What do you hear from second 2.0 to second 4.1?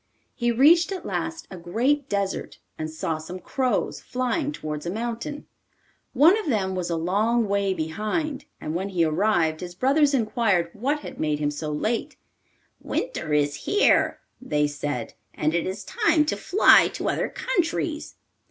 desert, and saw some crows